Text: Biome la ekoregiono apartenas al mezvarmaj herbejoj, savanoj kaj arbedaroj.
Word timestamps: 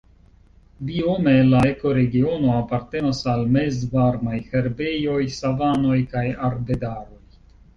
Biome 0.85 1.33
la 1.49 1.59
ekoregiono 1.71 2.49
apartenas 2.61 3.21
al 3.35 3.45
mezvarmaj 3.59 4.39
herbejoj, 4.55 5.21
savanoj 5.37 6.01
kaj 6.17 6.25
arbedaroj. 6.49 7.25